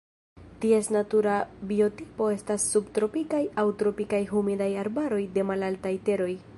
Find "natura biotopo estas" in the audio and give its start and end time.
0.95-2.65